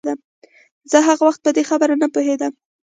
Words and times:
زه 0.91 0.97
هغه 1.07 1.23
وخت 1.27 1.41
په 1.43 1.51
دې 1.55 1.63
خبره 1.69 1.95
نه 2.01 2.07
پوهېدم. 2.13 2.53